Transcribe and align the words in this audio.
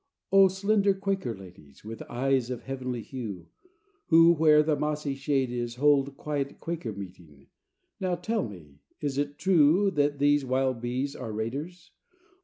O 0.31 0.47
slender 0.47 0.95
Quaker 0.95 1.37
ladies, 1.37 1.85
With 1.85 2.01
eyes 2.09 2.49
of 2.49 2.63
heavenly 2.63 3.03
hue, 3.03 3.49
Who, 4.07 4.33
where 4.33 4.63
the 4.63 4.75
mossy 4.75 5.13
shade 5.13 5.51
is, 5.51 5.75
Hold 5.75 6.17
quiet 6.17 6.57
Quaker 6.57 6.91
meeting, 6.91 7.49
Now 7.99 8.15
tell 8.15 8.49
me, 8.49 8.79
is 8.99 9.19
it 9.19 9.37
true 9.37 9.91
That 9.91 10.17
these 10.17 10.43
wild 10.43 10.81
bees 10.81 11.15
are 11.15 11.31
raiders? 11.31 11.91